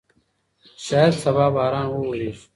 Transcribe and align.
شاید 0.85 1.13
سبا 1.23 1.45
باران 1.55 1.87
وورېږي. 1.89 2.43